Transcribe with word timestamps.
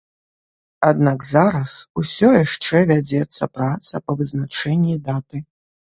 Аднак 0.91 1.19
зараз 1.33 1.75
усё 2.03 2.27
яшчэ 2.45 2.81
вядзецца 2.93 3.43
праца 3.59 3.95
па 4.09 4.19
вызначэнні 4.23 5.01
даты. 5.11 5.37